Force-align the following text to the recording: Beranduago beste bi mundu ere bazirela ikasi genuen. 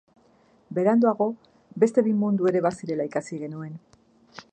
Beranduago 0.77 1.27
beste 1.83 2.05
bi 2.07 2.13
mundu 2.23 2.49
ere 2.53 2.63
bazirela 2.69 3.07
ikasi 3.11 3.39
genuen. 3.43 3.77